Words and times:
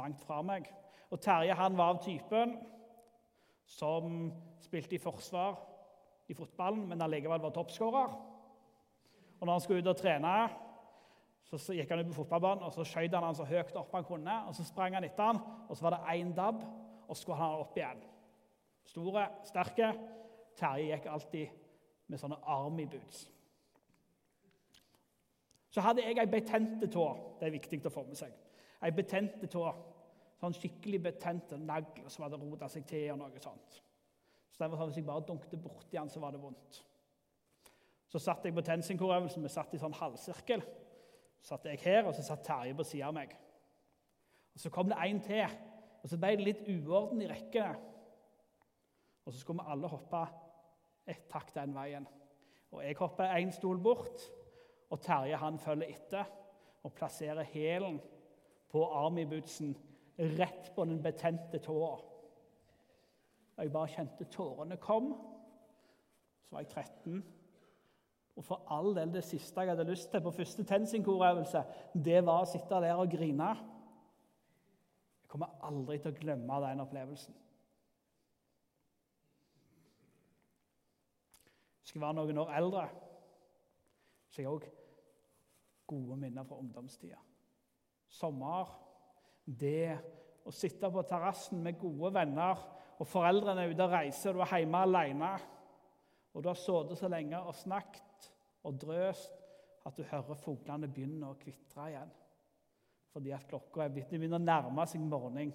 langt 0.00 0.22
fra 0.24 0.40
meg. 0.42 0.68
Og 1.10 1.20
Terje 1.22 1.56
han 1.56 1.76
var 1.78 1.94
av 1.94 2.02
typen 2.04 2.56
som 3.70 4.30
spilte 4.62 4.96
i 4.96 5.02
forsvar 5.02 5.58
i 6.30 6.34
fotballen, 6.34 6.86
men 6.88 7.02
allikevel 7.02 7.42
var 7.42 7.54
toppskårer. 7.54 8.18
Og 9.40 9.46
når 9.46 9.52
han 9.52 9.62
skulle 9.64 9.82
ut 9.82 9.90
og 9.90 9.98
trene, 9.98 10.34
så 11.50 11.74
gikk 11.74 11.90
han 11.90 12.04
ut 12.04 12.10
på 12.12 12.20
fotballbanen 12.20 12.62
og 12.62 12.74
så 12.74 12.84
skjøt 12.86 13.14
han 13.16 13.26
han 13.26 13.34
så 13.34 13.46
høyt 13.48 13.74
opp 13.78 13.94
han 13.96 14.06
kunne. 14.06 14.36
og 14.46 14.54
Så 14.54 14.66
sprang 14.68 14.94
han 14.94 15.06
etter 15.06 15.32
han, 15.32 15.40
og 15.68 15.76
så 15.76 15.86
var 15.86 15.96
det 15.96 16.20
én 16.20 16.34
dab, 16.36 16.62
og 17.08 17.16
så 17.16 17.22
skulle 17.22 17.40
han 17.40 17.64
opp 17.64 17.76
igjen. 17.78 18.04
Store, 18.86 19.26
sterke. 19.44 19.92
Terje 20.58 20.90
gikk 20.90 21.06
alltid 21.10 21.48
med 22.10 22.20
sånne 22.20 22.38
army 22.46 22.86
boots. 22.90 23.28
Så 25.70 25.80
hadde 25.80 26.02
jeg 26.02 26.18
ei 26.18 26.26
betente 26.26 26.88
tå. 26.90 27.06
Det 27.38 27.46
er 27.46 27.54
viktig 27.54 27.78
å 27.86 27.92
få 27.94 28.02
med 28.08 28.18
seg. 28.18 28.34
Ei 28.82 28.90
betente 28.94 29.46
tå. 29.50 29.64
Sånn 30.40 30.56
skikkelig 30.56 31.02
betente 31.04 31.58
nagler 31.60 32.08
som 32.08 32.24
hadde 32.24 32.40
rota 32.40 32.68
seg 32.72 32.86
til. 32.88 33.10
og 33.12 33.18
noe 33.20 33.42
sånt. 33.42 33.82
Så 34.50 34.62
det 34.62 34.70
var 34.70 34.78
sånn, 34.78 34.88
Hvis 34.88 34.96
jeg 34.96 35.06
bare 35.06 35.26
dunkte 35.26 35.56
borti 35.56 35.98
han, 35.98 36.08
så 36.08 36.20
var 36.20 36.32
det 36.32 36.40
vondt. 36.40 36.82
Så 38.08 38.18
satt 38.18 38.44
jeg 38.44 38.54
på 38.54 38.64
tensingkorøvelsen. 38.66 39.42
Vi 39.42 39.48
satt 39.48 39.74
i 39.74 39.78
sånn 39.78 39.94
halvsirkel. 39.94 40.62
Så 41.40 41.54
satt 41.54 41.64
jeg 41.64 41.78
her, 41.84 42.06
og 42.06 42.14
så 42.14 42.22
satt 42.22 42.44
Terje 42.44 42.74
på 42.74 42.84
sida 42.84 43.06
av 43.06 43.14
meg. 43.14 43.36
Og 44.54 44.60
Så 44.60 44.70
kom 44.70 44.88
det 44.88 44.98
en 44.98 45.20
til, 45.20 45.46
og 46.02 46.08
så 46.08 46.18
ble 46.18 46.36
det 46.36 46.44
litt 46.44 46.68
uorden 46.68 47.22
i 47.22 47.28
rekkene. 47.28 47.76
Og 49.24 49.32
så 49.32 49.38
skulle 49.38 49.62
vi 49.62 49.72
alle 49.72 49.88
hoppe 49.88 50.24
ett 51.06 51.28
takk 51.30 51.54
den 51.54 51.74
veien. 51.74 52.06
Og 52.72 52.82
Jeg 52.82 52.96
hopper 52.98 53.36
én 53.36 53.52
stol 53.52 53.78
bort, 53.78 54.20
og 54.90 55.00
Terje 55.00 55.36
han 55.36 55.58
følger 55.58 55.88
etter 55.88 56.24
og 56.82 56.94
plasserer 56.94 57.44
hælen 57.44 58.00
på 58.70 58.84
army-bootsen 58.84 59.76
rett 60.20 60.70
på 60.74 60.84
den 60.84 61.02
betente 61.02 61.58
tåa. 61.64 61.96
Jeg 63.60 63.72
bare 63.72 63.92
kjente 63.92 64.24
tårene 64.32 64.76
kom. 64.80 65.12
Så 66.44 66.54
var 66.54 66.64
jeg 66.64 66.72
13. 66.72 67.20
Og 68.36 68.46
for 68.46 68.64
all 68.72 68.94
del 68.96 69.12
det 69.12 69.24
siste 69.26 69.60
jeg 69.60 69.72
hadde 69.72 69.88
lyst 69.88 70.10
til 70.12 70.22
på 70.24 70.32
første 70.32 70.64
tensingkorøvelse, 70.64 71.62
det 71.94 72.22
var 72.24 72.44
å 72.44 72.48
sitte 72.48 72.80
der 72.80 72.96
og 72.96 73.10
grine. 73.12 73.50
Jeg 75.20 75.32
kommer 75.32 75.58
aldri 75.66 75.98
til 76.00 76.12
å 76.12 76.16
glemme 76.16 76.60
den 76.64 76.84
opplevelsen. 76.84 77.36
Skal 81.84 81.98
jeg 81.98 82.06
være 82.06 82.18
noen 82.20 82.38
år 82.38 82.52
eldre, 82.54 82.84
så 84.30 84.38
har 84.38 84.44
jeg 84.46 84.52
òg 84.54 84.66
gode 85.90 86.16
minner 86.22 86.46
fra 86.46 86.60
ungdomstida. 86.62 87.18
Sommer, 88.08 88.70
det 89.58 89.96
å 90.46 90.52
sitte 90.54 90.90
på 90.92 91.02
terrassen 91.08 91.62
med 91.64 91.78
gode 91.80 92.12
venner, 92.14 92.60
og 93.00 93.08
foreldrene 93.08 93.64
er 93.64 93.72
ute 93.72 93.86
og 93.86 93.94
reiser, 93.94 94.34
og 94.34 94.42
du 94.42 94.44
er 94.44 94.62
hjemme 94.62 94.82
alene. 94.84 95.30
Og 96.34 96.44
du 96.44 96.50
har 96.50 96.58
sittet 96.58 97.00
så 97.00 97.08
lenge 97.10 97.40
og 97.40 97.56
snakket 97.58 98.28
og 98.68 98.76
drøst 98.78 99.38
at 99.88 99.96
du 99.96 100.04
hører 100.04 100.38
fuglene 100.38 100.90
begynne 100.92 101.30
å 101.32 101.38
kvitre 101.40 101.88
igjen. 101.90 102.12
Fordi 103.10 103.32
at 103.34 103.48
klokka 103.50 103.82
er 103.86 103.94
blitt, 103.94 104.12
begynner 104.12 104.38
å 104.38 104.44
nærme 104.44 104.84
seg 104.86 105.02
morgen. 105.02 105.50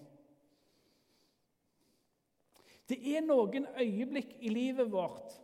Det 2.90 2.98
er 3.14 3.24
noen 3.26 3.70
øyeblikk 3.80 4.36
i 4.42 4.52
livet 4.52 4.90
vårt 4.92 5.38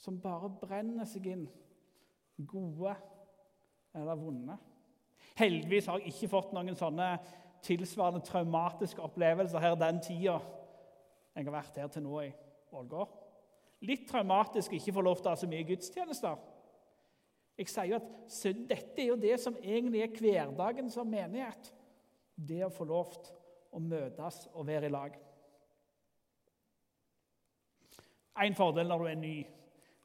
som 0.00 0.18
bare 0.20 0.48
brenner 0.60 1.06
seg 1.08 1.28
inn, 1.30 1.46
gode 2.48 2.96
eller 3.96 4.18
vonde. 4.18 4.56
Heldigvis 5.38 5.88
har 5.88 6.00
jeg 6.00 6.14
ikke 6.14 6.32
fått 6.32 6.56
noen 6.56 6.76
sånne 6.76 7.12
tilsvarende 7.64 8.24
traumatiske 8.26 9.02
opplevelser 9.02 9.62
her 9.62 9.76
den 9.78 10.00
tida 10.04 10.38
jeg 11.34 11.46
har 11.46 11.54
vært 11.54 11.78
her 11.78 11.90
til 11.92 12.04
nå 12.04 12.20
i 12.24 12.30
Ålgård. 12.74 13.12
Litt 13.86 14.08
traumatisk 14.10 14.74
ikke 14.76 14.92
få 14.92 15.04
lov 15.04 15.20
til 15.20 15.30
å 15.30 15.34
ha 15.34 15.40
så 15.40 15.48
mye 15.48 15.66
gudstjenester. 15.68 16.40
Jeg 17.60 17.70
sier 17.70 17.90
jo 17.92 18.00
at 18.00 18.10
Dette 18.68 19.02
er 19.02 19.08
jo 19.10 19.20
det 19.20 19.36
som 19.40 19.56
egentlig 19.62 20.02
er 20.02 20.12
hverdagen 20.16 20.90
som 20.92 21.08
menighet. 21.08 21.70
Det 22.34 22.62
å 22.66 22.72
få 22.72 22.86
lov 22.88 23.14
til 23.14 23.36
å 23.76 23.80
møtes 23.84 24.42
og 24.52 24.66
være 24.68 24.88
i 24.88 24.92
lag. 24.92 25.16
En 28.40 28.56
fordel 28.56 28.88
når 28.88 29.02
du 29.02 29.08
er 29.10 29.18
ny, 29.20 29.34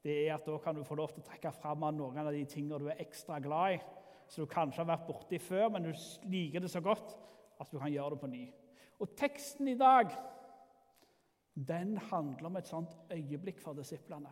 det 0.06 0.16
er 0.26 0.36
at 0.36 0.46
da 0.46 0.58
kan 0.62 0.76
du 0.76 0.84
få 0.86 0.98
lov 1.00 1.14
til 1.14 1.24
å 1.24 1.30
trekke 1.30 1.54
fram 1.56 1.86
av 1.88 1.96
noen 1.96 2.20
av 2.22 2.34
de 2.36 2.44
tingene 2.50 2.80
du 2.82 2.90
er 2.92 3.00
ekstra 3.02 3.40
glad 3.42 3.78
i, 3.78 3.80
som 4.28 4.44
du 4.44 4.52
kanskje 4.52 4.84
har 4.84 4.92
vært 4.92 5.08
borti 5.08 5.40
før, 5.42 5.70
men 5.74 5.88
du 5.88 5.94
liker 6.30 6.62
det 6.64 6.72
så 6.74 6.84
godt 6.84 7.16
at 7.60 7.72
du 7.72 7.78
kan 7.80 7.92
gjøre 7.92 8.16
det 8.16 8.22
på 8.22 8.32
ny. 8.32 8.46
Og 9.00 9.16
teksten 9.18 9.68
i 9.72 9.78
dag 9.80 10.14
den 11.56 11.98
handler 12.10 12.50
om 12.50 12.58
et 12.60 12.68
sånt 12.68 12.96
øyeblikk 13.12 13.62
for 13.64 13.78
disiplene. 13.78 14.32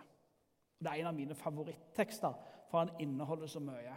Det 0.79 0.91
er 0.91 1.00
en 1.00 1.11
av 1.13 1.16
mine 1.16 1.35
favorittekster, 1.35 2.34
for 2.67 2.84
han 2.84 2.91
inneholder 3.00 3.47
så 3.47 3.61
mye. 3.63 3.95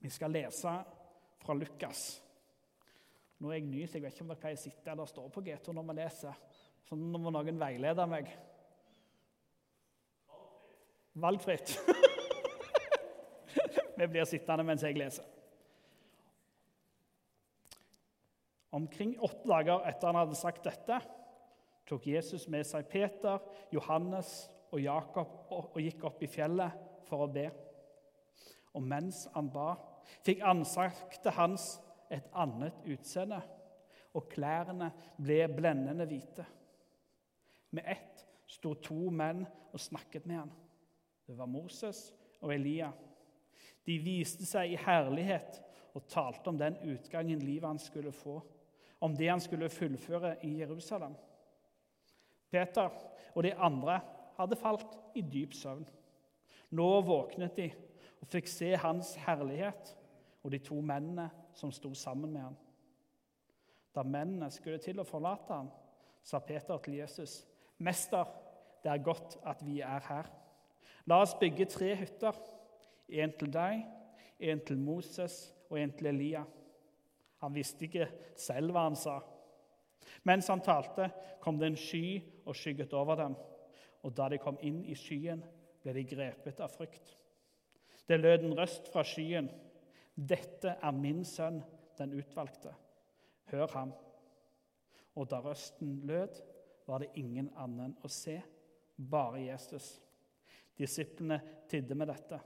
Vi 0.00 0.10
skal 0.12 0.32
lese 0.32 0.74
fra 1.40 1.56
Lukas. 1.56 2.02
Nå 3.40 3.48
er 3.48 3.60
jeg 3.60 3.68
ny, 3.70 3.86
så 3.86 3.96
jeg 3.96 4.04
vet 4.04 4.14
ikke 4.14 4.26
om 4.26 4.32
dere 4.34 4.42
pleier 4.42 4.58
å 4.58 4.60
sitte 4.60 4.92
eller 4.92 5.08
stå 5.08 5.24
på 5.32 5.42
G2 5.44 5.72
når 5.76 5.88
vi 5.88 5.96
leser. 5.96 6.40
Så 6.84 6.96
nå 6.98 7.20
må 7.20 7.32
noen 7.32 7.60
veilede 7.60 8.06
meg. 8.10 8.28
Valgfritt. 11.20 11.72
Vi 14.00 14.06
blir 14.08 14.24
sittende 14.24 14.64
mens 14.64 14.84
jeg 14.84 14.96
leser. 14.96 15.39
Omkring 18.70 19.16
åtte 19.18 19.48
dager 19.50 19.82
etter 19.88 20.10
han 20.10 20.20
hadde 20.20 20.38
sagt 20.38 20.66
dette, 20.66 21.00
tok 21.90 22.06
Jesus 22.06 22.46
med 22.50 22.66
seg 22.68 22.86
Peter, 22.90 23.40
Johannes 23.74 24.46
og 24.70 24.78
Jakob 24.82 25.50
og 25.50 25.80
gikk 25.82 26.04
opp 26.06 26.22
i 26.22 26.30
fjellet 26.30 26.76
for 27.08 27.26
å 27.26 27.32
be. 27.32 27.48
Og 28.78 28.84
mens 28.86 29.24
han 29.34 29.50
ba, 29.50 29.74
fikk 30.22 30.44
ansiktet 30.46 31.34
hans 31.34 31.72
et 32.10 32.26
annet 32.38 32.76
utseende, 32.90 33.40
og 34.14 34.26
klærne 34.30 34.90
ble 35.18 35.44
blendende 35.54 36.06
hvite. 36.10 36.46
Med 37.74 37.86
ett 37.86 38.24
sto 38.50 38.74
to 38.82 39.10
menn 39.14 39.44
og 39.70 39.82
snakket 39.82 40.26
med 40.26 40.40
han. 40.42 40.54
Det 41.26 41.36
var 41.38 41.50
Moses 41.50 42.08
og 42.40 42.50
Elia. 42.54 42.90
De 43.86 43.98
viste 44.02 44.46
seg 44.46 44.72
i 44.72 44.80
herlighet 44.82 45.60
og 45.94 46.08
talte 46.10 46.50
om 46.50 46.58
den 46.58 46.78
utgangen 46.90 47.42
livet 47.42 47.68
han 47.68 47.82
skulle 47.82 48.12
få, 48.14 48.40
om 49.00 49.16
det 49.16 49.28
han 49.28 49.40
skulle 49.40 49.70
fullføre 49.72 50.36
i 50.44 50.58
Jerusalem. 50.60 51.14
Peter 52.50 52.90
og 53.34 53.42
de 53.42 53.54
andre 53.54 54.00
hadde 54.36 54.56
falt 54.56 54.98
i 55.14 55.22
dyp 55.22 55.54
søvn. 55.54 55.86
Nå 56.70 56.88
våknet 57.06 57.56
de 57.56 57.70
og 58.20 58.28
fikk 58.28 58.48
se 58.50 58.74
hans 58.76 59.14
herlighet 59.24 59.94
og 60.42 60.52
de 60.52 60.60
to 60.62 60.80
mennene 60.80 61.30
som 61.56 61.72
sto 61.72 61.94
sammen 61.94 62.32
med 62.32 62.40
ham. 62.40 62.56
Da 63.94 64.04
mennene 64.06 64.50
skulle 64.54 64.78
til 64.78 65.00
å 65.00 65.08
forlate 65.08 65.54
ham, 65.54 65.70
sa 66.22 66.38
Peter 66.38 66.78
til 66.78 67.00
Jesus, 67.00 67.46
'Mester, 67.78 68.24
det 68.84 68.92
er 68.92 69.02
godt 69.02 69.38
at 69.44 69.66
vi 69.66 69.80
er 69.80 70.00
her.' 70.08 70.30
La 71.06 71.20
oss 71.22 71.34
bygge 71.34 71.64
tre 71.64 71.94
hytter. 71.96 72.32
En 73.08 73.32
til 73.38 73.52
deg, 73.52 73.86
en 74.38 74.60
til 74.60 74.78
Moses 74.78 75.54
og 75.70 75.80
en 75.80 75.92
til 75.92 76.06
Elia. 76.06 76.44
Han 77.40 77.54
visste 77.56 77.86
ikke 77.86 78.08
selv 78.38 78.74
hva 78.74 78.86
han 78.88 78.98
sa. 78.98 79.18
Mens 80.28 80.48
han 80.52 80.62
talte, 80.64 81.08
kom 81.40 81.58
det 81.60 81.70
en 81.70 81.78
sky 81.80 82.20
og 82.44 82.56
skygget 82.56 82.92
over 82.96 83.16
dem. 83.20 83.36
Og 84.04 84.14
da 84.16 84.28
de 84.32 84.40
kom 84.40 84.58
inn 84.64 84.82
i 84.84 84.96
skyen, 84.96 85.42
ble 85.80 85.94
de 85.96 86.04
grepet 86.08 86.60
av 86.60 86.72
frykt. 86.72 87.14
Det 88.08 88.18
lød 88.20 88.44
en 88.44 88.56
røst 88.58 88.90
fra 88.92 89.04
skyen. 89.06 89.48
Dette 90.14 90.76
er 90.76 90.96
min 90.96 91.22
sønn, 91.24 91.60
den 91.96 92.16
utvalgte. 92.18 92.72
Hør 93.52 93.72
ham. 93.76 93.92
Og 95.16 95.28
da 95.30 95.40
røsten 95.44 96.00
lød, 96.08 96.40
var 96.88 97.04
det 97.04 97.12
ingen 97.20 97.50
annen 97.60 97.92
å 98.02 98.08
se, 98.10 98.40
bare 98.96 99.44
Jesus. 99.44 99.92
Disiplene 100.76 101.38
tidde 101.70 101.94
med 101.94 102.10
dette. 102.10 102.40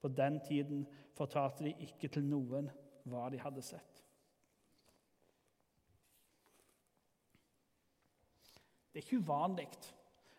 På 0.00 0.10
den 0.12 0.40
tiden 0.44 0.82
fortalte 1.16 1.64
de 1.64 1.72
ikke 1.86 2.10
til 2.12 2.26
noen 2.28 2.68
hva 3.08 3.28
de 3.32 3.40
hadde 3.40 3.62
sett. 3.64 4.00
Det 8.92 9.00
er 9.00 9.06
ikke 9.06 9.22
uvanlig 9.24 9.68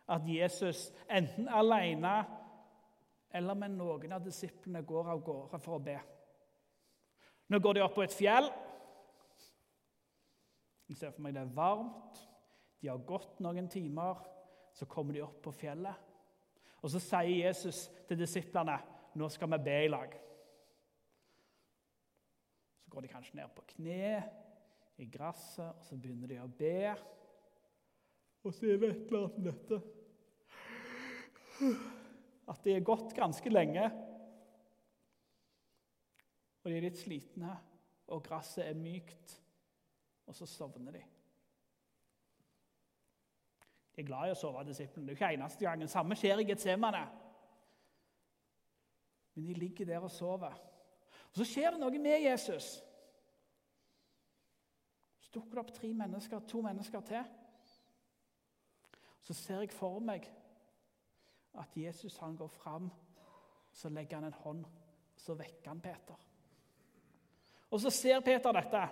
at 0.07 0.27
Jesus 0.29 0.87
enten 1.11 1.49
alene 1.51 2.13
eller 3.35 3.57
med 3.59 3.73
noen 3.75 4.13
av 4.15 4.23
disiplene 4.23 4.79
går 4.87 5.09
av 5.11 5.23
gårde 5.25 5.59
for 5.59 5.75
å 5.75 5.83
be. 5.83 5.97
Nå 7.51 7.59
går 7.59 7.75
de 7.75 7.83
opp 7.83 7.97
på 7.97 8.05
et 8.05 8.15
fjell. 8.15 8.47
Jeg 10.87 11.01
ser 11.01 11.11
for 11.11 11.25
meg 11.25 11.35
det 11.35 11.43
er 11.43 11.57
varmt. 11.57 12.21
De 12.79 12.87
har 12.87 13.03
gått 13.03 13.41
noen 13.43 13.67
timer. 13.69 14.23
Så 14.75 14.87
kommer 14.91 15.15
de 15.15 15.23
opp 15.23 15.41
på 15.43 15.53
fjellet. 15.55 15.99
Og 16.83 16.91
så 16.91 16.99
sier 17.01 17.47
Jesus 17.47 17.85
til 18.07 18.19
disiplene 18.19 18.75
nå 19.15 19.29
skal 19.31 19.51
vi 19.53 19.61
be 19.67 19.75
i 19.85 19.91
lag. 19.91 20.15
Går 22.95 23.01
de 23.01 23.07
kanskje 23.11 23.35
ned 23.35 23.49
på 23.51 23.63
kne 23.73 24.23
i 25.03 25.05
gresset, 25.11 25.67
og 25.75 25.83
så 25.83 25.97
begynner 25.99 26.29
de 26.31 26.37
å 26.39 26.47
be. 26.47 26.93
Og 28.47 28.53
så 28.55 28.69
er 28.71 28.77
det 28.79 28.87
et 28.93 29.09
eller 29.09 29.25
annet 29.25 29.39
med 29.41 29.49
dette 29.49 29.81
At 32.53 32.61
de 32.63 32.71
er 32.71 32.85
gått 32.87 33.11
ganske 33.17 33.51
lenge. 33.51 33.89
Og 36.63 36.71
de 36.71 36.77
er 36.77 36.85
litt 36.85 37.01
slitne, 37.01 37.51
og 38.07 38.23
gresset 38.23 38.63
er 38.69 38.79
mykt. 38.79 39.33
Og 40.29 40.37
så 40.37 40.47
sovner 40.47 40.95
de. 40.95 41.01
De 43.91 44.05
er 44.05 44.07
glad 44.07 44.29
i 44.29 44.37
å 44.37 44.39
sove, 44.39 44.63
disiplene. 44.69 45.09
Det 45.09 45.17
er 45.17 45.19
ikke 45.19 45.33
eneste 45.35 45.67
gangen. 45.67 45.91
Samme 45.91 46.15
skjer 46.15 46.45
i 46.45 46.47
Getsemane. 46.47 47.03
Men 49.35 49.51
de 49.51 49.59
ligger 49.59 49.91
der 49.91 50.07
og 50.07 50.15
sover. 50.15 50.55
Og 51.35 51.39
Så 51.41 51.45
skjer 51.49 51.73
det 51.75 51.81
noe 51.81 51.99
med 51.99 52.21
Jesus. 52.23 52.77
Så 55.19 55.31
dukker 55.35 55.57
det 55.57 55.63
opp 55.65 55.73
tre 55.75 55.89
mennesker, 55.91 56.45
to 56.47 56.61
mennesker 56.63 57.01
til. 57.09 57.25
Så 59.19 59.33
ser 59.35 59.65
jeg 59.65 59.73
for 59.75 59.99
meg 59.99 60.29
at 61.59 61.75
Jesus 61.75 62.15
han 62.23 62.37
går 62.39 62.47
fram, 62.47 62.87
så 63.75 63.91
legger 63.91 64.21
han 64.21 64.29
en 64.29 64.37
hånd, 64.45 64.61
så 65.17 65.35
vekker 65.35 65.73
han 65.73 65.81
Peter. 65.83 66.21
Og 67.71 67.81
så 67.83 67.91
ser 67.91 68.23
Peter 68.23 68.55
dette. 68.55 68.83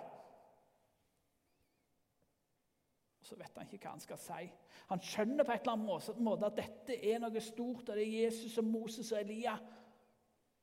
Og 3.20 3.28
så 3.30 3.38
vet 3.40 3.56
han 3.56 3.72
ikke 3.72 3.86
hva 3.86 3.94
han 3.94 4.04
skal 4.04 4.20
si. 4.20 4.50
Han 4.90 5.00
skjønner 5.00 5.48
på 5.48 5.54
et 5.54 5.64
eller 5.64 5.78
annet 5.78 6.20
måte 6.28 6.50
at 6.50 6.60
dette 6.60 6.98
er 7.08 7.24
noe 7.24 7.40
stort, 7.40 7.88
og 7.88 7.96
det 7.96 8.04
er 8.04 8.26
Jesus 8.26 8.58
og 8.60 8.68
Moses 8.68 9.14
og 9.14 9.22
Elia. 9.22 9.56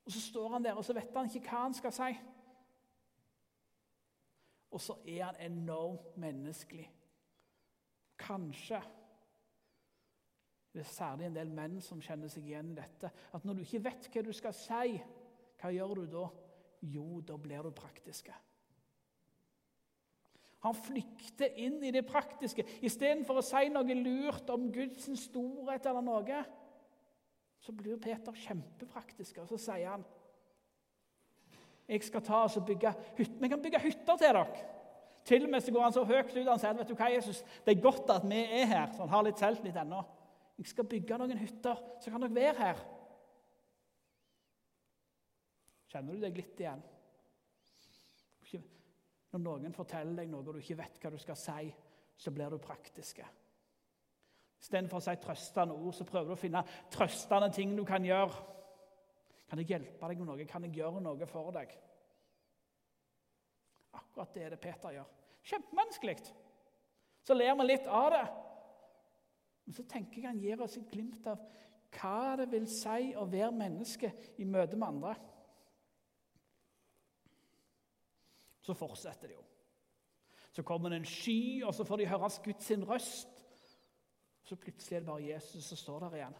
Og 0.04 0.12
Så 0.12 0.20
står 0.20 0.48
han 0.48 0.64
der, 0.64 0.74
og 0.74 0.84
så 0.84 0.92
vet 0.92 1.14
han 1.16 1.30
ikke 1.30 1.50
hva 1.50 1.62
han 1.62 1.74
skal 1.74 1.92
si. 1.94 2.10
Og 4.72 4.80
så 4.80 4.96
er 5.06 5.24
han 5.24 5.52
enormt 5.52 6.16
menneskelig. 6.16 6.88
Kanskje 8.18 8.80
det 10.72 10.80
er 10.80 10.88
særlig 10.88 11.26
en 11.26 11.34
del 11.36 11.50
menn 11.52 11.80
som 11.84 12.00
kjenner 12.00 12.30
seg 12.32 12.46
igjen 12.48 12.70
i 12.72 12.78
dette. 12.78 13.10
At 13.36 13.44
når 13.44 13.58
du 13.58 13.60
ikke 13.64 13.82
vet 13.84 14.08
hva 14.08 14.22
du 14.24 14.30
skal 14.32 14.54
si, 14.56 14.94
hva 15.60 15.72
gjør 15.74 16.00
du 16.00 16.06
da? 16.14 16.22
Jo, 16.94 17.20
da 17.20 17.36
blir 17.36 17.66
du 17.66 17.74
praktiske. 17.76 18.32
Han 20.62 20.78
flykter 20.78 21.58
inn 21.60 21.80
i 21.84 21.92
det 21.92 22.04
praktiske. 22.06 22.64
Istedenfor 22.86 23.40
å 23.40 23.44
si 23.44 23.68
noe 23.74 23.96
lurt 23.98 24.48
om 24.54 24.70
Guds 24.72 25.10
storhet 25.26 25.86
eller 25.90 26.06
noe, 26.06 26.42
så 27.62 27.72
blir 27.72 28.00
Peter 28.02 28.34
kjempepraktisk, 28.44 29.38
og 29.42 29.50
så 29.52 29.60
sier 29.60 29.94
han 29.94 30.04
jeg 31.92 32.04
skal 32.06 32.22
ta 32.24 32.44
og 32.46 32.64
bygge 32.66 32.92
hytter. 33.18 33.40
Vi 33.42 33.48
kan 33.50 33.62
bygge 33.62 33.80
hytter 33.82 34.16
til 34.16 34.22
dere. 34.22 34.44
Til 35.26 35.44
og 35.44 35.50
med 35.50 35.60
så 35.60 35.72
går 35.74 35.82
han 35.82 35.94
så 35.94 36.04
høyt 36.06 36.30
ut 36.32 36.48
han 36.48 36.60
sier 36.62 36.78
vet 36.78 36.88
du 36.88 36.94
hva, 36.96 37.10
Jesus, 37.12 37.42
det 37.66 37.74
er 37.74 37.82
godt 37.82 38.10
at 38.10 38.24
vi 38.26 38.38
er 38.38 38.70
her. 38.70 38.94
så 38.94 39.02
han 39.02 39.12
har 39.12 39.26
litt 39.26 39.42
selvtillit 39.42 39.76
ennå. 39.82 40.00
Jeg 40.58 40.70
skal 40.70 40.88
bygge 40.88 41.18
noen 41.18 41.38
hytter, 41.38 41.82
så 42.00 42.10
kan 42.10 42.22
dere 42.22 42.34
være 42.38 42.58
her. 42.58 42.80
Kjenner 45.92 46.16
du 46.16 46.24
deg 46.24 46.40
litt 46.40 46.64
igjen? 46.64 46.82
Når 49.32 49.40
noen 49.40 49.76
forteller 49.76 50.22
deg 50.22 50.28
noe 50.32 50.44
og 50.44 50.56
du 50.56 50.60
ikke 50.60 50.80
vet 50.82 50.98
hva 51.00 51.12
du 51.12 51.20
skal 51.20 51.38
si, 51.40 51.70
så 52.16 52.32
blir 52.34 52.52
du 52.52 52.58
praktiske. 52.62 53.24
Istedenfor 54.62 55.00
å 55.00 55.04
si 55.04 55.14
trøstende 55.18 55.74
ord, 55.74 55.94
så 55.96 56.06
prøver 56.06 56.30
du 56.30 56.36
å 56.36 56.38
finne 56.38 56.62
trøstende 56.94 57.48
ting 57.54 57.72
du 57.74 57.82
kan 57.86 58.04
gjøre. 58.06 58.44
Kan 59.50 59.60
jeg 59.60 59.72
hjelpe 59.74 60.08
deg 60.08 60.20
med 60.20 60.30
noe? 60.30 60.46
Kan 60.48 60.68
jeg 60.68 60.78
gjøre 60.78 61.02
noe 61.02 61.26
for 61.28 61.50
deg? 61.54 61.74
Akkurat 63.98 64.30
det 64.36 64.44
er 64.46 64.54
det 64.54 64.60
Peter 64.62 64.94
gjør. 64.94 65.10
Kjempemenneskelig. 65.50 66.14
Så 67.26 67.34
ler 67.34 67.56
vi 67.58 67.66
litt 67.66 67.90
av 67.90 68.08
det. 68.14 68.22
Men 69.66 69.76
så 69.76 69.84
tenker 69.90 70.20
jeg 70.20 70.30
han 70.30 70.40
gir 70.42 70.62
oss 70.62 70.78
et 70.78 70.88
glimt 70.90 71.26
av 71.30 71.42
hva 71.92 72.38
det 72.40 72.48
vil 72.54 72.64
si 72.70 73.12
å 73.18 73.26
være 73.28 73.52
menneske 73.54 74.12
i 74.40 74.46
møte 74.48 74.78
med 74.78 74.88
andre. 74.88 75.12
Så 78.62 78.78
fortsetter 78.78 79.28
det 79.28 79.36
jo. 79.36 79.44
Så 80.52 80.62
kommer 80.66 80.92
det 80.92 81.02
en 81.02 81.08
sky, 81.08 81.62
og 81.66 81.74
så 81.74 81.84
får 81.88 82.02
de 82.02 82.10
høre 82.10 82.30
Guds 82.44 82.70
røst. 82.88 83.31
Så 84.52 84.56
plutselig 84.60 84.96
er 84.96 85.00
det 85.00 85.08
bare 85.08 85.24
Jesus 85.24 85.64
som 85.64 85.78
står 85.80 86.00
der 86.02 86.14
igjen. 86.18 86.34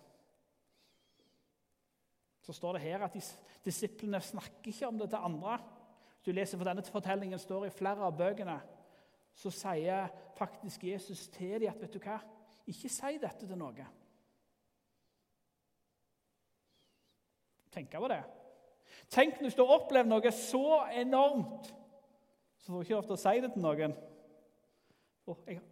Så 2.45 2.53
står 2.53 2.77
det 2.77 2.83
her 2.83 3.05
at 3.07 3.15
disiplene 3.65 4.21
snakker 4.21 4.69
ikke 4.69 4.91
om 4.91 4.99
det 5.01 5.09
til 5.09 5.25
andre. 5.25 5.55
Du 6.27 6.29
leser 6.33 6.61
for 6.61 6.69
Denne 6.69 6.85
fortellingen 6.85 7.41
står 7.41 7.65
i 7.71 7.73
flere 7.73 8.05
av 8.05 8.13
bøkene. 8.19 8.59
Så 9.33 9.49
sier 9.57 10.13
faktisk 10.37 10.85
Jesus 10.85 11.25
til 11.33 11.57
dem 11.63 11.73
at 11.73 11.81
vet 11.81 11.97
du 11.97 12.03
hva, 12.05 12.19
ikke 12.69 12.93
si 12.93 13.17
dette 13.17 13.49
til 13.49 13.57
noen. 13.57 13.81
Tenk 17.73 17.97
på 17.97 18.13
det. 18.13 18.23
Tenk 19.09 19.41
hvis 19.41 19.57
du 19.57 19.65
har 19.65 19.79
opplevd 19.81 20.13
noe 20.13 20.37
så 20.37 20.83
enormt 21.01 21.73
så 22.61 22.69
får 22.69 22.77
du 22.77 22.83
ikke 22.85 22.99
lov 23.01 23.07
til 23.09 23.17
å 23.17 23.23
si 23.25 23.39
det 23.41 23.57
til 23.57 23.71
noen. 23.71 24.01
Oh, 25.25 25.47
jeg... 25.49 25.72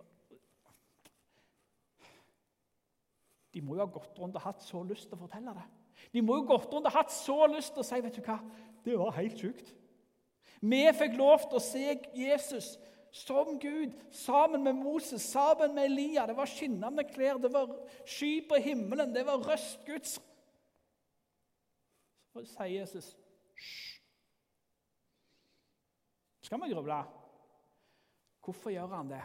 De 3.54 3.62
må 3.64 3.76
jo 3.76 3.84
ha 3.84 3.90
gått 3.90 4.18
rundt 4.20 4.38
og 4.38 4.44
hatt 4.44 4.62
så 4.62 4.82
lyst 4.86 5.08
til 5.08 5.18
å 5.18 5.22
fortelle 5.24 5.54
det. 5.56 5.66
De 6.14 6.22
må 6.22 6.38
jo 6.38 6.44
ha 6.44 6.52
gått 6.52 6.72
rundt 6.72 6.88
og 6.88 6.94
hatt 6.94 7.12
så 7.14 7.38
lyst 7.50 7.74
til 7.74 7.82
å 7.82 7.88
si 7.88 8.00
vet 8.04 8.16
du 8.16 8.22
hva, 8.24 8.38
det 8.84 8.98
var 8.98 9.16
helt 9.18 9.42
sjukt. 9.42 9.74
Vi 10.60 10.80
fikk 10.96 11.16
lov 11.18 11.46
til 11.48 11.58
å 11.58 11.64
se 11.64 11.84
Jesus 12.16 12.74
som 13.10 13.56
Gud 13.58 13.96
sammen 14.14 14.62
med 14.62 14.78
Moses, 14.78 15.24
sammen 15.32 15.74
med 15.74 15.88
Elia. 15.90 16.26
Det 16.30 16.36
var 16.38 16.50
skinnende 16.50 17.04
klær, 17.08 17.40
det 17.42 17.50
var 17.52 17.72
sky 18.04 18.36
på 18.46 18.60
himmelen, 18.62 19.14
det 19.14 19.24
var 19.26 19.42
røst 19.42 19.82
Guds. 19.88 20.18
Så 22.30 22.44
sier 22.52 22.76
Jesus 22.80 23.16
Hysj 23.58 24.00
skal 26.50 26.58
vi 26.64 26.72
gruble. 26.72 26.96
Hvorfor 28.42 28.72
gjør 28.74 28.86
han 28.90 29.10
det? 29.12 29.20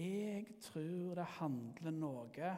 Jeg 0.00 0.46
tror 0.64 1.14
det 1.18 1.26
handler 1.36 1.92
noe 1.92 2.52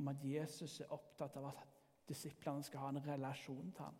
om 0.00 0.08
at 0.08 0.22
Jesus 0.24 0.78
er 0.80 0.92
opptatt 0.94 1.34
av 1.36 1.50
at 1.50 1.66
disiplene 2.08 2.64
skal 2.64 2.80
ha 2.80 2.92
en 2.94 3.02
relasjon 3.04 3.74
til 3.76 3.84
ham. 3.84 3.98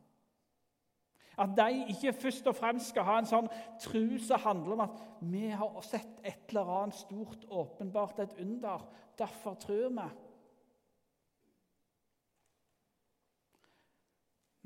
At 1.40 1.52
de 1.56 1.84
ikke 1.92 2.12
først 2.12 2.48
og 2.48 2.56
fremst 2.56 2.90
skal 2.90 3.06
ha 3.06 3.18
en 3.20 3.28
sånn 3.28 3.50
tro 3.80 4.02
som 4.24 4.42
handler 4.44 4.74
om 4.74 4.82
at 4.86 5.02
vi 5.20 5.44
har 5.52 5.76
sett 5.84 6.18
et 6.26 6.48
eller 6.48 6.72
annet 6.78 6.96
stort, 6.96 7.44
åpenbart 7.44 8.24
et 8.24 8.34
under. 8.40 8.88
Derfor 9.18 9.54
tror 9.60 9.92
vi. 9.98 10.08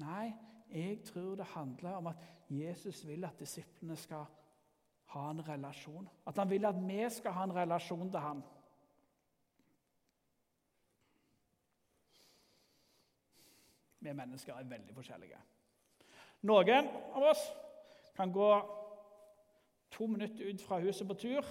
Nei, 0.03 0.33
jeg 0.71 1.03
tror 1.07 1.35
det 1.39 1.51
handler 1.55 1.99
om 1.99 2.11
at 2.11 2.23
Jesus 2.51 3.05
vil 3.07 3.27
at 3.27 3.39
disiplene 3.39 3.99
skal 3.99 4.27
ha 5.15 5.31
en 5.31 5.43
relasjon. 5.49 6.09
At 6.27 6.39
han 6.39 6.51
vil 6.51 6.67
at 6.67 6.79
vi 6.79 7.01
skal 7.11 7.33
ha 7.37 7.45
en 7.47 7.57
relasjon 7.57 8.11
til 8.11 8.21
ham. 8.21 8.43
Vi 14.05 14.13
mennesker 14.13 14.55
er 14.55 14.69
veldig 14.69 14.95
forskjellige. 14.95 15.39
Noen 16.45 16.89
av 17.17 17.25
oss 17.31 17.45
kan 18.17 18.33
gå 18.33 18.49
to 19.95 20.07
minutter 20.11 20.51
ut 20.51 20.61
fra 20.61 20.81
huset 20.83 21.09
på 21.09 21.15
tur, 21.15 21.47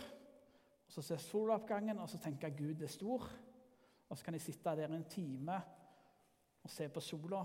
og 0.86 0.93
så 0.93 1.01
se 1.01 1.17
soloppgangen 1.17 2.00
og 2.00 2.10
så 2.12 2.20
tenke 2.22 2.48
at 2.48 2.58
Gud 2.58 2.84
er 2.84 2.91
stor. 2.91 3.25
Og 4.10 4.17
så 4.17 4.25
kan 4.25 4.36
de 4.36 4.39
sitte 4.43 4.75
der 4.77 4.93
en 4.93 5.10
time 5.10 5.55
og 6.63 6.70
se 6.70 6.86
på 6.89 7.01
sola 7.01 7.41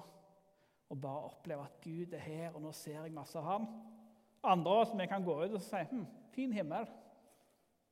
og 0.89 1.01
bare 1.01 1.31
oppleve 1.31 1.65
at 1.65 1.81
Gud 1.85 2.13
er 2.13 2.19
her, 2.19 2.51
og 2.55 2.63
nå 2.63 2.73
ser 2.73 3.03
jeg 3.03 3.13
masse 3.13 3.39
av 3.39 3.45
ham. 3.45 3.67
Andre 4.43 4.71
av 4.73 4.81
oss 4.85 4.95
vi 4.95 5.07
kan 5.07 5.25
gå 5.25 5.35
ut 5.45 5.57
og 5.59 5.63
si 5.63 5.83
hm, 5.91 6.07
'fin 6.33 6.53
himmel', 6.53 6.89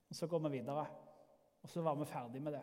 og 0.08 0.14
så 0.14 0.26
går 0.26 0.38
vi 0.38 0.58
videre. 0.58 0.86
Og 1.62 1.68
så 1.68 1.82
var 1.82 1.94
vi 1.94 2.04
ferdig 2.04 2.42
med 2.42 2.52
det. 2.52 2.62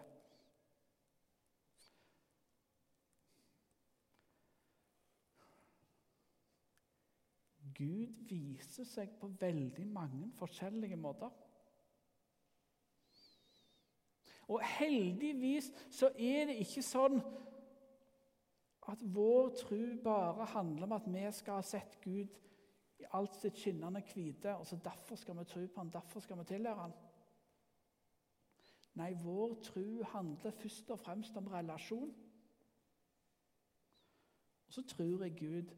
Gud 7.74 8.28
viser 8.30 8.86
seg 8.88 9.16
på 9.20 9.28
veldig 9.40 9.86
mange 9.88 10.30
forskjellige 10.38 10.96
måter. 10.96 11.30
Og 14.48 14.62
heldigvis 14.78 15.72
så 15.92 16.12
er 16.20 16.46
det 16.50 16.60
ikke 16.62 16.84
sånn 16.86 17.20
at 18.92 19.04
vår 19.16 19.54
tro 19.62 19.82
bare 20.04 20.48
handler 20.54 20.88
om 20.88 20.96
at 20.98 21.06
vi 21.08 21.24
skal 21.32 21.62
ha 21.62 21.66
sett 21.66 21.96
Gud 22.04 22.32
i 23.04 23.10
alt 23.18 23.36
sitt 23.36 23.60
skinnende 23.60 24.02
hvite, 24.14 24.56
og 24.56 24.68
så 24.68 24.78
derfor 24.84 25.16
skal 25.20 25.38
vi 25.40 25.46
tro 25.46 25.66
på 25.68 25.82
han, 25.82 25.92
derfor 25.94 26.24
skal 26.24 26.40
vi 26.40 26.46
tilhøre 26.48 26.82
han. 26.82 26.94
Nei, 28.94 29.14
vår 29.24 29.56
tro 29.66 30.04
handler 30.14 30.52
først 30.52 30.92
og 30.94 31.00
fremst 31.00 31.38
om 31.38 31.48
relasjon. 31.48 32.14
Og 34.68 34.74
så 34.74 34.84
tror 34.88 35.24
jeg 35.24 35.38
Gud 35.40 35.74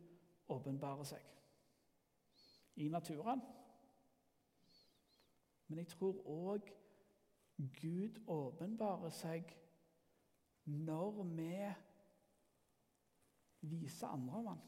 åpenbarer 0.48 1.04
seg 1.04 1.24
i 2.76 2.90
naturen. 2.92 3.42
Men 5.68 5.78
jeg 5.78 5.88
tror 5.88 6.22
òg 6.28 6.70
Gud 7.82 8.20
åpenbarer 8.28 9.14
seg 9.16 9.56
når 10.66 11.24
vi 11.24 11.52
viser 13.62 14.08
andre 14.08 14.40
om 14.42 14.48
han. 14.48 14.64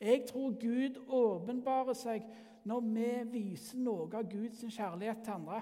Jeg 0.00 0.24
tror 0.28 0.54
Gud 0.60 0.96
åpenbarer 1.08 1.96
seg 1.98 2.24
når 2.64 2.86
vi 2.86 3.10
viser 3.32 3.80
noe 3.84 4.08
av 4.16 4.28
Guds 4.30 4.62
kjærlighet 4.64 5.20
til 5.24 5.36
andre. 5.36 5.60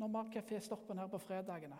Når 0.00 0.08
vi 0.08 0.18
har 0.18 0.30
kaféstoppen 0.34 0.98
her 0.98 1.10
på 1.12 1.20
fredagene, 1.22 1.78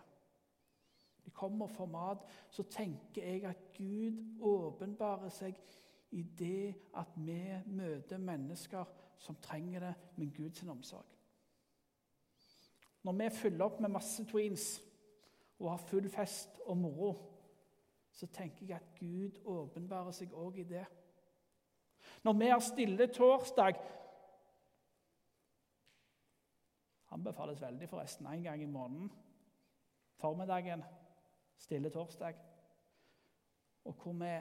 de 1.25 1.31
kommer 1.31 1.67
for 1.67 1.85
mat, 1.85 2.23
så 2.49 2.63
tenker 2.63 3.25
jeg 3.25 3.43
at 3.49 3.65
Gud 3.77 4.21
åpenbarer 4.39 5.31
seg 5.33 5.57
i 6.13 6.21
det 6.23 6.75
at 6.99 7.17
vi 7.17 7.41
møter 7.73 8.21
mennesker 8.21 8.85
som 9.17 9.35
trenger 9.41 9.79
det 9.79 9.93
med 10.15 10.33
Guds 10.35 10.63
omsorg. 10.63 11.09
Når 13.03 13.19
vi 13.19 13.29
fyller 13.35 13.65
opp 13.65 13.79
med 13.81 13.91
masse 13.91 14.23
tweens 14.29 14.67
og 15.59 15.71
har 15.73 15.85
full 15.89 16.09
fest 16.11 16.61
og 16.65 16.77
moro, 16.77 17.11
så 18.13 18.27
tenker 18.27 18.65
jeg 18.65 18.77
at 18.77 18.99
Gud 18.99 19.39
åpenbarer 19.45 20.13
seg 20.13 20.33
òg 20.37 20.59
i 20.61 20.67
det. 20.69 20.85
Når 22.23 22.33
vi 22.39 22.49
har 22.51 22.63
stille 22.63 23.07
torsdag 23.07 23.81
Anbefales 27.13 27.59
veldig, 27.61 27.89
forresten, 27.89 28.25
én 28.25 28.41
gang 28.41 28.61
i 28.61 28.65
måneden. 28.65 29.11
Formiddagen, 30.17 30.83
stille 31.57 31.89
torsdag. 31.89 32.33
Og 33.83 33.93
hvor 33.93 34.13
vi 34.13 34.31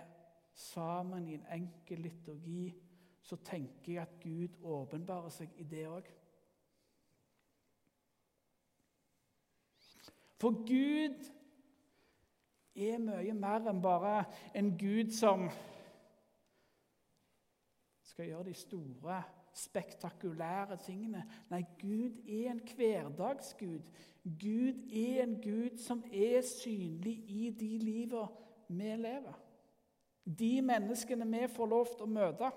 sammen 0.55 1.29
i 1.29 1.35
en 1.35 1.47
enkel 1.53 1.99
liturgi 1.99 2.75
så 3.23 3.37
tenker 3.37 3.93
jeg 3.93 4.03
at 4.03 4.21
Gud 4.21 4.57
åpenbarer 4.63 5.29
seg 5.29 5.53
i 5.57 5.65
det 5.69 5.85
òg. 5.87 6.09
For 10.43 10.65
Gud 10.67 11.29
er 12.75 12.99
mye 13.03 13.35
mer 13.37 13.69
enn 13.71 13.83
bare 13.83 14.25
en 14.57 14.73
Gud 14.79 15.13
som 15.15 15.47
skal 18.13 18.29
gjøre 18.29 18.51
de 18.51 18.55
store, 18.55 19.23
spektakulære 19.53 20.79
tingene. 20.81 21.27
Nei, 21.51 21.63
Gud 21.81 22.23
er 22.25 22.51
en 22.55 22.63
hverdagsgud. 22.77 23.85
Gud 24.25 24.87
er 24.89 25.23
en 25.23 25.35
Gud 25.43 25.79
som 25.83 26.05
er 26.09 26.41
synlig 26.47 27.19
i 27.29 27.51
de 27.51 27.79
livene 27.79 28.29
vi 28.73 28.97
lever. 28.97 29.39
De 30.25 30.63
menneskene 30.63 31.27
vi 31.29 31.49
får 31.53 31.69
lov 31.69 31.89
til 31.93 32.07
å 32.07 32.13
møte. 32.13 32.53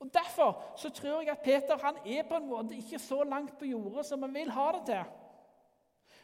Og 0.00 0.08
Derfor 0.14 0.76
så 0.80 0.88
tror 0.90 1.20
jeg 1.20 1.34
at 1.34 1.42
Peter 1.44 1.80
han 1.82 1.98
er 2.06 2.22
på 2.28 2.38
en 2.38 2.48
måte 2.48 2.76
ikke 2.76 2.98
så 2.98 3.24
langt 3.24 3.58
på 3.58 3.68
jordet 3.68 4.06
som 4.06 4.22
han 4.22 4.34
vil 4.34 4.50
ha 4.50 4.70
det 4.78 4.84
til. 4.88 5.16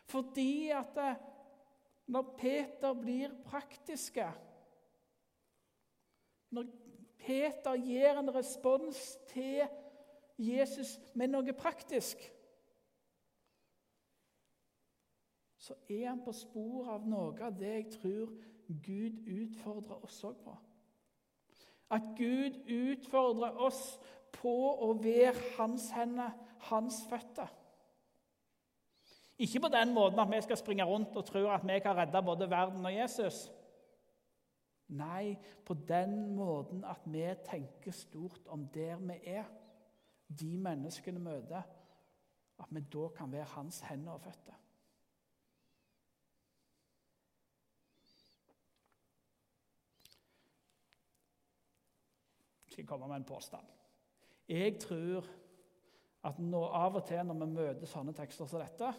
Fordi 0.07 0.71
at 0.71 1.01
eh, 1.03 1.19
når 2.07 2.35
Peter 2.39 2.93
blir 2.95 3.33
praktiske 3.45 4.27
Når 6.51 6.67
Peter 7.19 7.75
gir 7.75 8.19
en 8.19 8.31
respons 8.35 9.17
til 9.33 9.67
Jesus 10.39 10.93
med 11.19 11.33
noe 11.33 11.53
praktisk, 11.57 12.21
så 15.59 15.75
er 15.91 16.05
han 16.13 16.21
på 16.23 16.33
sporet 16.37 16.93
av 16.93 17.09
noe 17.11 17.35
av 17.43 17.57
det 17.59 17.73
jeg 17.73 17.89
tror 17.97 18.31
Gud 18.87 19.27
utfordrer 19.27 20.05
oss 20.07 20.21
òg 20.29 20.39
på. 20.45 20.55
At 21.91 22.13
Gud 22.19 22.61
utfordrer 22.71 23.59
oss 23.67 23.83
på 24.37 24.55
å 24.87 24.93
være 25.03 25.35
hans 25.57 25.91
hender, 25.95 26.31
hans 26.71 27.01
føtter. 27.11 27.51
Ikke 29.39 29.61
på 29.61 29.69
den 29.69 29.93
måten 29.95 30.19
at 30.19 30.31
vi 30.33 30.41
skal 30.41 30.57
springe 30.57 30.85
rundt 30.85 31.17
og 31.17 31.25
tro 31.29 31.45
at 31.53 31.65
vi 31.67 31.79
kan 31.85 31.97
redde 31.97 32.23
både 32.25 32.51
verden 32.51 32.87
og 32.87 32.95
Jesus. 32.95 33.47
Nei, 34.89 35.35
på 35.67 35.75
den 35.75 36.35
måten 36.37 36.85
at 36.87 37.03
vi 37.05 37.25
tenker 37.45 37.93
stort 37.93 38.47
om 38.47 38.69
der 38.73 38.97
vi 39.03 39.19
er, 39.35 39.49
de 40.27 40.57
menneskene 40.59 41.21
møter, 41.23 41.63
at 42.59 42.71
vi 42.71 42.81
da 42.81 43.09
kan 43.17 43.33
være 43.33 43.45
hans 43.45 43.81
hender 43.81 44.13
og 44.13 44.21
føtter. 44.21 44.55
Jeg 52.67 52.73
skal 52.73 52.87
komme 52.87 53.09
med 53.09 53.17
en 53.17 53.25
påstand. 53.25 53.67
Jeg 54.49 54.79
tror 54.81 55.27
at 56.27 56.41
av 56.55 56.97
og 56.97 57.05
til 57.07 57.23
når 57.27 57.39
vi 57.43 57.53
møter 57.53 57.91
sånne 57.91 58.15
tekster 58.15 58.49
som 58.51 58.61
dette, 58.61 58.91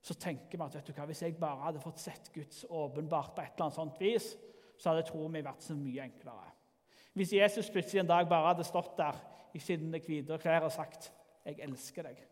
så 0.00 0.14
tenker 0.14 0.58
vi 0.58 0.64
at 0.64 0.74
vet 0.74 0.86
du 0.88 0.94
hva, 0.96 1.04
hvis 1.10 1.22
jeg 1.22 1.36
bare 1.40 1.66
hadde 1.66 1.82
fått 1.82 2.00
sett 2.00 2.30
Guds 2.32 2.64
åpenbart 2.68 3.34
på 3.36 3.42
et 3.42 3.52
eller 3.52 3.66
annet 3.66 3.76
sånt 3.76 4.00
vis, 4.00 4.32
så 4.80 4.90
hadde 4.92 5.04
troen 5.10 5.32
min 5.32 5.44
vært 5.44 5.64
så 5.64 5.76
mye 5.76 6.06
enklere. 6.06 6.54
Hvis 7.12 7.34
Jesus 7.36 7.70
plutselig 7.70 8.00
en 8.00 8.08
dag 8.08 8.28
bare 8.28 8.54
hadde 8.54 8.64
stått 8.64 8.94
der 8.98 9.18
i 9.54 9.60
sine 9.60 10.00
hvite 10.00 10.38
klær 10.40 10.64
og 10.68 10.72
sagt 10.72 11.12
'Jeg 11.44 11.60
elsker 11.60 12.02
deg'. 12.02 12.26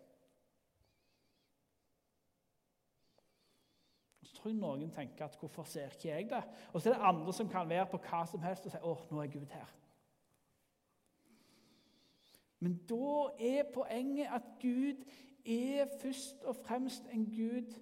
Så 4.23 4.35
tror 4.37 4.51
jeg 4.51 4.61
noen 4.61 4.91
tenker 4.91 5.25
at 5.25 5.37
'hvorfor 5.37 5.65
ser 5.65 5.91
ikke 5.91 6.09
jeg 6.09 6.31
det?' 6.31 6.45
Og 6.73 6.83
så 6.83 6.91
er 6.91 6.95
det 6.95 7.03
andre 7.03 7.33
som 7.33 7.49
kan 7.49 7.69
være 7.69 7.87
på 7.87 7.99
hva 7.99 8.27
som 8.27 8.41
helst 8.41 8.67
og 8.67 8.73
si 8.73 8.79
'Å, 8.79 9.11
nå 9.11 9.23
er 9.23 9.27
Gud 9.27 9.47
her'. 9.47 9.75
Men 12.61 12.77
da 12.89 13.31
er 13.39 13.73
poenget 13.75 14.29
at 14.35 14.43
Gud 14.61 15.05
er 15.49 15.87
først 16.01 16.43
og 16.43 16.57
fremst 16.57 17.07
en 17.13 17.27
Gud 17.27 17.75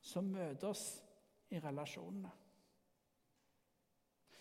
som 0.00 0.24
møter 0.24 0.68
oss 0.68 0.84
i 1.50 1.60
relasjonene. 1.60 2.30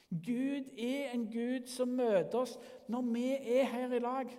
Gud 0.10 0.70
er 0.80 1.12
en 1.12 1.26
Gud 1.32 1.68
som 1.68 1.88
møter 1.88 2.40
oss 2.40 2.56
når 2.88 3.02
vi 3.14 3.26
er 3.60 3.64
her 3.64 3.94
i 3.94 4.00
lag. 4.00 4.32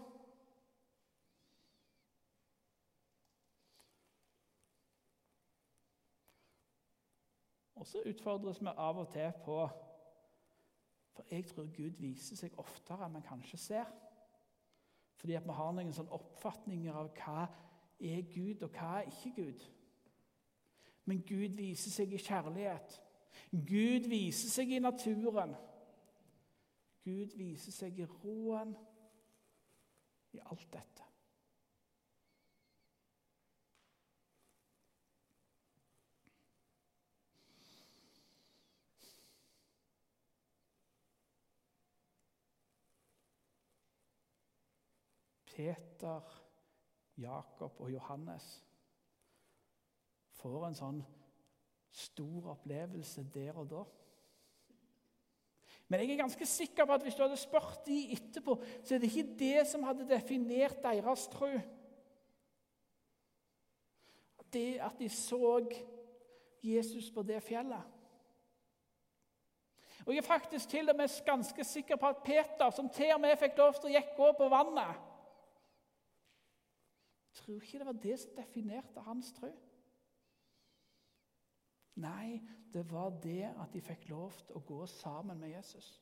Og 7.75 7.87
så 7.87 8.03
utfordres 8.09 8.61
vi 8.61 8.73
av 8.75 8.99
og 8.99 9.13
til 9.13 9.33
på 9.45 9.61
For 11.15 11.27
jeg 11.31 11.47
tror 11.51 11.67
Gud 11.77 11.99
viser 11.99 12.39
seg 12.39 12.55
oftere 12.63 13.05
enn 13.05 13.17
man 13.19 13.27
kanskje 13.27 13.59
ser. 13.59 13.89
Fordi 15.19 15.35
at 15.35 15.47
vi 15.47 15.57
har 15.59 15.73
noen 15.75 15.93
sånne 15.95 16.15
oppfatninger 16.15 16.95
av 16.95 17.11
hva 17.19 17.47
er 17.99 18.23
Gud, 18.31 18.63
og 18.63 18.71
hva 18.71 19.01
er 19.01 19.11
ikke 19.11 19.35
Gud. 19.43 19.65
Men 21.09 21.25
Gud 21.27 21.57
viser 21.59 21.91
seg 21.91 22.13
i 22.15 22.21
kjærlighet. 22.23 23.01
Gud 23.51 24.07
viser 24.11 24.53
seg 24.53 24.71
i 24.77 24.83
naturen. 24.83 25.57
Gud 27.05 27.35
viser 27.39 27.75
seg 27.75 27.99
i 27.99 28.07
roen, 28.07 28.75
i 30.37 30.41
alt 30.45 30.67
dette. 30.73 31.08
Peter, 45.59 46.23
Jakob 47.19 47.81
og 47.83 47.91
Johannes 47.91 48.45
får 50.39 50.67
en 50.69 50.77
sånn 50.79 50.99
stor 51.91 52.53
opplevelse 52.53 53.25
der 53.35 53.57
og 53.59 53.67
da. 53.73 53.81
Men 55.89 56.05
jeg 56.05 56.13
er 56.15 56.21
ganske 56.21 56.47
sikker 56.47 56.87
på 56.87 56.95
at 56.95 57.03
hvis 57.03 57.17
du 57.19 57.25
hadde 57.25 57.41
spurt 57.41 57.81
de 57.89 57.97
etterpå, 58.15 58.55
så 58.85 58.95
er 58.95 59.03
det 59.03 59.11
ikke 59.11 59.35
det 59.41 59.65
som 59.67 59.87
hadde 59.89 60.07
definert 60.07 60.79
deres 60.85 61.27
tro. 61.33 61.51
Det 64.55 64.79
at 64.85 64.95
de 65.01 65.11
så 65.11 65.59
Jesus 66.63 67.11
på 67.11 67.27
det 67.27 67.43
fjellet. 67.43 67.83
Og 70.07 70.15
Jeg 70.15 70.23
er 70.23 70.31
faktisk 70.31 70.71
til 70.71 70.89
og 70.89 70.97
med 70.97 71.19
ganske 71.27 71.65
sikker 71.65 71.99
på 71.99 72.15
at 72.15 72.23
Peter, 72.25 72.71
som 72.71 72.87
til 72.89 73.11
og 73.17 73.21
med 73.27 73.37
fikk 73.43 73.59
lov 73.59 73.75
til 73.75 73.91
å 73.91 73.97
gikk 73.99 74.15
på 74.17 74.53
vannet 74.55 75.08
tror 77.39 77.63
ikke 77.63 77.81
det 77.81 77.89
var 77.89 77.99
det 78.03 78.19
som 78.21 78.37
definerte 78.37 79.05
hans 79.07 79.33
tro. 79.37 79.51
Nei, 81.99 82.39
det 82.73 82.85
var 82.93 83.11
det 83.23 83.49
at 83.51 83.73
de 83.75 83.83
fikk 83.83 84.07
lov 84.13 84.37
til 84.45 84.59
å 84.59 84.63
gå 84.67 84.85
sammen 84.91 85.41
med 85.41 85.51
Jesus. 85.57 85.97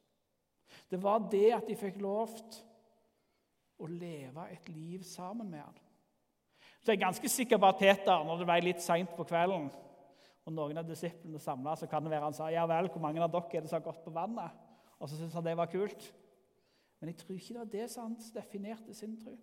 Det 0.90 0.98
var 1.02 1.24
det 1.32 1.48
at 1.56 1.68
de 1.68 1.76
fikk 1.78 2.00
lov 2.02 2.34
til 2.36 2.64
å 3.80 3.88
leve 3.88 4.44
et 4.52 4.68
liv 4.72 5.04
sammen 5.04 5.50
med 5.52 5.62
ham. 5.62 5.80
Så 6.80 6.92
jeg 6.92 6.98
er 6.98 7.06
ganske 7.06 7.28
sikker 7.28 7.58
på 7.60 7.68
at 7.68 7.80
Peter, 7.80 8.24
når 8.24 8.40
det 8.40 8.48
ble 8.48 8.60
litt 8.64 8.84
seint 8.84 9.12
på 9.16 9.24
kvelden, 9.26 9.70
og 10.46 10.54
noen 10.54 10.78
av 10.78 10.86
disiplene 10.86 11.40
samla, 11.42 11.74
så 11.74 11.88
kan 11.90 12.04
det 12.04 12.12
være 12.12 12.28
han 12.28 12.36
sa 12.36 12.52
ja 12.54 12.62
vel, 12.70 12.88
hvor 12.92 13.02
mange 13.02 13.22
av 13.24 13.32
dere 13.32 13.58
er 13.58 13.64
det 13.64 13.72
som 13.72 13.80
har 13.80 13.88
gått 13.88 14.04
på 14.04 14.14
vannet? 14.14 14.62
Og 15.00 15.08
så 15.08 15.18
syntes 15.18 15.34
han 15.34 15.44
det 15.44 15.56
var 15.58 15.70
kult. 15.72 16.06
Men 17.00 17.10
jeg 17.10 17.18
tror 17.20 17.36
ikke 17.36 17.54
det 17.54 17.62
var 17.62 17.72
det 17.72 17.88
som 17.92 18.06
han 18.06 18.34
definerte 18.36 18.94
sin 18.94 19.16
tro. 19.18 19.34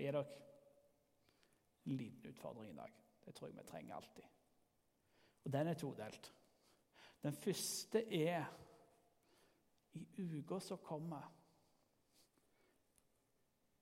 Jeg 0.00 0.12
skal 0.12 0.12
gi 0.12 0.12
dere 0.12 0.24
en 1.86 1.96
liten 1.96 2.30
utfordring 2.30 2.70
i 2.70 2.76
dag. 2.76 2.92
Det 3.24 3.34
tror 3.34 3.48
jeg 3.48 3.56
vi 3.56 3.68
trenger 3.68 3.94
alltid. 3.94 4.22
Og 5.44 5.52
den 5.52 5.66
er 5.66 5.74
todelt. 5.74 6.32
Den 7.22 7.32
første 7.32 8.22
er 8.22 8.44
i 9.92 10.38
uka 10.38 10.60
som 10.60 10.78
kommer 10.78 11.36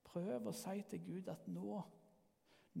Prøv 0.09 0.47
å 0.49 0.51
si 0.57 0.81
til 0.89 1.03
Gud 1.05 1.27
at 1.29 1.43
nå, 1.47 1.81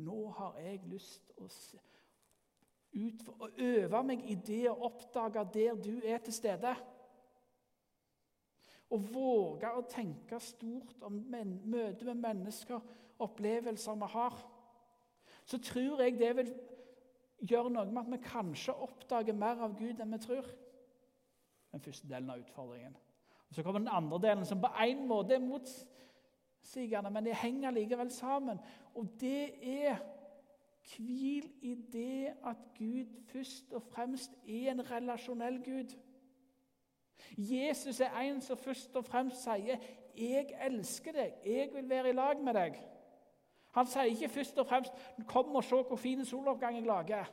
nå 0.01 0.15
har 0.33 0.55
jeg 0.57 0.87
lyst 0.89 1.27
å, 1.37 1.45
å 1.45 3.49
øve 3.53 3.99
meg 4.03 4.23
i 4.25 4.33
det 4.33 4.63
å 4.71 4.79
oppdage 4.87 5.43
der 5.53 5.77
du 5.77 6.01
er 6.01 6.23
til 6.25 6.33
stede. 6.33 6.71
Å 8.89 8.97
våge 8.97 9.75
å 9.77 9.85
tenke 9.85 10.39
stort 10.41 11.05
om 11.05 11.21
møtet 11.29 12.07
med 12.09 12.23
mennesker, 12.23 12.81
opplevelser 13.19 13.99
vi 13.99 14.09
har. 14.15 14.39
Så 15.45 15.57
tror 15.57 16.01
jeg 16.01 16.19
det 16.19 16.35
vil 16.37 16.51
gjøre 17.49 17.71
noe 17.73 17.91
med 17.91 18.01
at 18.03 18.11
vi 18.11 18.23
kanskje 18.23 18.75
oppdager 18.75 19.37
mer 19.37 19.61
av 19.65 19.77
Gud 19.79 20.01
enn 20.01 20.13
vi 20.13 20.21
tror. 20.23 20.49
Den 21.71 21.81
første 21.81 22.09
delen 22.09 22.29
av 22.29 22.41
utfordringen. 22.41 22.97
Og 23.49 23.55
Så 23.55 23.63
kommer 23.63 23.79
den 23.79 23.91
andre 23.91 24.19
delen, 24.21 24.45
som 24.45 24.61
på 24.61 24.69
en 24.83 25.07
måte 25.07 25.33
er 25.33 25.39
motsigende, 25.39 27.09
men 27.09 27.25
de 27.25 27.33
henger 27.33 27.71
likevel 27.71 28.11
sammen. 28.11 28.59
Og 28.95 29.07
det 29.19 29.53
er 29.61 29.97
hvil 30.95 31.49
i 31.61 31.75
det 31.93 32.33
at 32.45 32.57
Gud 32.77 33.05
først 33.31 33.73
og 33.73 33.83
fremst 33.83 34.37
er 34.47 34.71
en 34.71 34.91
relasjonell 34.91 35.63
Gud. 35.63 35.95
Jesus 37.37 37.99
er 37.99 38.19
en 38.21 38.41
som 38.41 38.57
først 38.57 38.95
og 38.95 39.05
fremst 39.05 39.43
sier 39.43 39.77
'Jeg 40.15 40.47
elsker 40.61 41.11
deg. 41.11 41.33
Jeg 41.45 41.69
vil 41.73 41.89
være 41.89 42.09
i 42.09 42.13
lag 42.13 42.41
med 42.43 42.53
deg'. 42.55 42.88
Han 43.77 43.87
sier 43.87 44.09
ikke 44.09 44.29
først 44.29 44.57
og 44.57 44.67
fremst 44.67 44.93
'Kom 45.27 45.55
og 45.55 45.63
se 45.63 45.75
hvor 45.75 45.95
fin 45.95 46.25
soloppgang 46.25 46.75
jeg 46.75 46.85
lager'. 46.85 47.31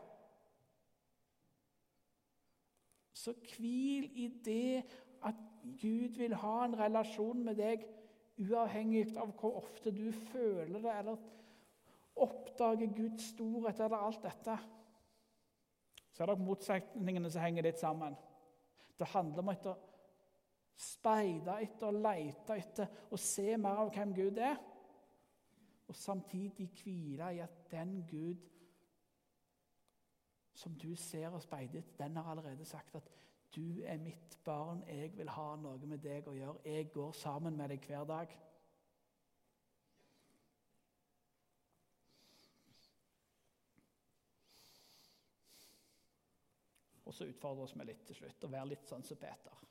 Så 3.12 3.32
hvil 3.32 4.10
i 4.14 4.28
det 4.44 4.84
at 5.24 5.34
Gud 5.82 6.16
vil 6.16 6.34
ha 6.34 6.64
en 6.64 6.78
relasjon 6.78 7.44
med 7.44 7.56
deg, 7.58 7.86
uavhengig 8.38 9.16
av 9.16 9.32
hvor 9.40 9.56
ofte 9.62 9.90
du 9.90 10.12
føler 10.12 10.78
det, 10.78 10.98
eller 10.98 11.16
oppdager 12.16 12.92
Guds 12.96 13.30
storhet, 13.32 13.80
eller 13.80 13.96
alt 13.96 14.22
dette. 14.22 14.58
Så 16.12 16.22
er 16.22 16.26
det 16.26 16.44
motsetningene 16.44 17.30
som 17.30 17.42
henger 17.42 17.66
litt 17.66 17.80
sammen. 17.80 18.16
Det 18.96 19.08
handler 19.12 19.42
om 19.42 19.52
å 19.52 19.74
speide 20.76 21.58
etter, 21.64 21.92
lete 21.92 22.56
etter 22.56 23.04
og 23.10 23.20
se 23.20 23.56
mer 23.60 23.82
av 23.82 23.92
hvem 23.92 24.14
Gud 24.16 24.40
er. 24.40 24.60
Og 25.86 25.96
samtidig 25.96 26.68
hvile 26.82 27.34
i 27.34 27.38
at 27.38 27.70
den 27.70 28.06
Gud 28.10 28.36
som 30.56 30.74
du 30.74 30.94
ser 30.96 31.28
og 31.28 31.42
speider 31.42 31.82
den 31.98 32.16
har 32.16 32.30
allerede 32.30 32.64
sagt 32.64 32.94
at 32.94 33.10
du 33.56 33.82
er 33.84 33.98
mitt 33.98 34.38
barn, 34.44 34.82
jeg 34.88 35.12
vil 35.16 35.28
ha 35.28 35.54
noe 35.56 35.88
med 35.88 36.02
deg 36.04 36.26
å 36.28 36.34
gjøre. 36.34 36.60
Jeg 36.64 36.90
går 36.92 37.12
sammen 37.16 37.56
med 37.56 37.70
deg 37.72 37.86
hver 37.88 38.04
dag. 38.08 38.34
Og 47.06 47.14
så 47.14 47.28
utfordrer 47.30 47.56
vi 47.56 47.64
oss 47.68 47.76
med 47.78 47.88
litt 47.88 48.04
til 48.08 48.18
slutt 48.18 48.44
å 48.44 48.52
være 48.52 48.72
litt 48.74 48.88
sånn 48.90 49.04
som 49.06 49.20
Peter. 49.20 49.64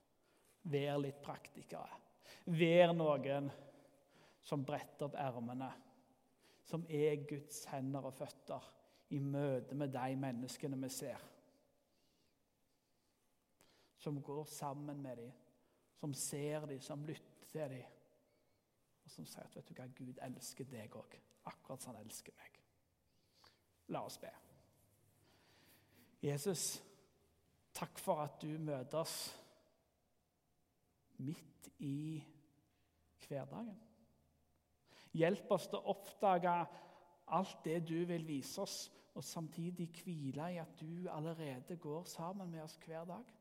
Vær 0.71 0.97
litt 1.01 1.21
praktikere. 1.21 1.99
Vær 2.45 2.93
noen 2.95 3.51
som 4.45 4.63
bretter 4.65 5.09
opp 5.09 5.17
ermene, 5.19 5.67
som 6.65 6.85
er 6.89 7.23
Guds 7.29 7.63
hender 7.69 8.09
og 8.09 8.17
føtter 8.17 8.71
i 9.13 9.19
møte 9.21 9.77
med 9.77 9.93
de 9.93 10.15
menneskene 10.17 10.79
vi 10.81 10.89
ser 10.89 11.31
som 14.05 14.21
går 14.21 14.43
sammen 14.45 15.01
med 15.01 15.15
dem, 15.17 15.31
som 15.99 16.13
ser 16.13 16.65
dem, 16.65 16.81
som 16.81 17.05
lytter 17.05 17.45
til 17.51 17.69
dem, 17.69 17.85
og 19.03 19.11
som 19.11 19.25
sier 19.25 19.47
at 19.47 19.55
vet 19.57 19.69
du 19.69 19.73
hva, 19.73 19.87
Gud 19.97 20.19
elsker 20.27 20.67
deg 20.69 20.93
òg, 20.99 21.15
akkurat 21.49 21.81
som 21.81 21.95
han 21.95 22.05
elsker 22.05 22.35
meg. 22.37 22.59
La 23.95 24.03
oss 24.05 24.19
be. 24.21 24.29
Jesus, 26.21 26.67
takk 27.73 27.97
for 28.01 28.21
at 28.27 28.37
du 28.41 28.59
møter 28.61 29.01
oss 29.01 29.17
midt 31.25 31.71
i 31.81 32.21
hverdagen. 33.25 33.84
Hjelp 35.15 35.51
oss 35.55 35.69
til 35.71 35.79
å 35.79 35.93
oppdage 35.95 36.53
alt 37.35 37.63
det 37.65 37.79
du 37.87 37.97
vil 38.09 38.25
vise 38.27 38.61
oss, 38.61 38.77
og 39.15 39.23
samtidig 39.23 39.87
hvile 40.01 40.49
i 40.51 40.59
at 40.59 40.73
du 40.81 41.07
allerede 41.09 41.77
går 41.79 42.03
sammen 42.11 42.51
med 42.51 42.65
oss 42.65 42.75
hver 42.83 43.07
dag 43.07 43.35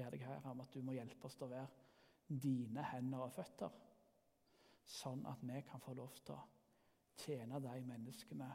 ber 0.00 0.10
deg 0.14 0.24
her 0.24 0.48
om 0.50 0.60
at 0.62 0.72
du 0.74 0.82
må 0.84 0.94
hjelpe 0.96 1.28
oss 1.28 1.36
til 1.36 1.48
å 1.48 1.52
være 1.52 2.38
dine 2.42 2.84
hender 2.92 3.26
og 3.26 3.34
føtter, 3.34 3.72
sånn 4.86 5.24
at 5.28 5.42
vi 5.46 5.60
kan 5.66 5.82
få 5.82 5.94
lov 5.98 6.18
til 6.24 6.36
å 6.36 6.42
tjene 7.20 7.60
de 7.62 7.76
menneskene 7.84 8.48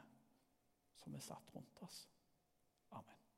som 0.96 1.16
er 1.16 1.24
satt 1.24 1.52
rundt 1.56 1.82
oss. 1.86 2.00